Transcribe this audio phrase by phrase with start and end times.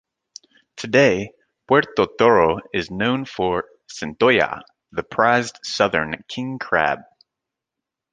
[0.77, 1.29] Today,
[1.67, 7.01] Puerto Toro is known for "centolla," the prized southern king crab.